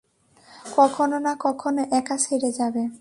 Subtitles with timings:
[0.75, 2.83] কখনো না কখনো একা ছেঁড়ে যাবে?